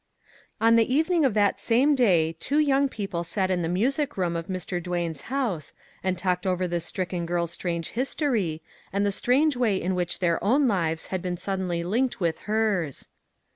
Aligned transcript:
On 0.59 0.77
the 0.77 0.91
evening 0.91 1.23
of 1.25 1.35
that 1.35 1.59
same 1.59 1.93
day 1.93 2.35
two 2.39 2.57
young 2.57 2.89
people 2.89 3.23
sat 3.23 3.51
in 3.51 3.61
the 3.61 3.69
music 3.69 4.17
room 4.17 4.35
of 4.35 4.47
Mr. 4.47 4.81
Duane's 4.81 5.21
house 5.29 5.75
and 6.03 6.17
talked 6.17 6.47
over 6.47 6.67
this 6.67 6.85
stricken 6.85 7.27
girl's 7.27 7.51
strange 7.51 7.89
history, 7.89 8.63
and 8.91 9.05
the 9.05 9.11
strange 9.11 9.55
way 9.55 9.79
in 9.79 9.93
which 9.93 10.17
their 10.17 10.43
own 10.43 10.67
lives 10.67 11.05
had 11.13 11.21
been 11.21 11.37
suddenly 11.37 11.83
linked 11.83 12.19
with 12.19 12.39
her's. 12.49 13.09